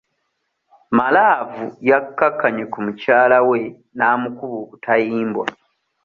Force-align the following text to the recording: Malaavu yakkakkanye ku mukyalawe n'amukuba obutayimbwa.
Malaavu 0.97 1.63
yakkakkanye 1.89 2.63
ku 2.71 2.77
mukyalawe 2.85 3.59
n'amukuba 3.97 4.55
obutayimbwa. 4.63 5.45